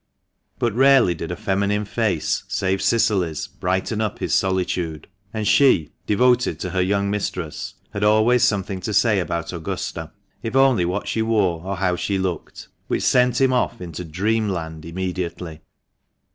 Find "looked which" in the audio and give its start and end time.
12.17-13.03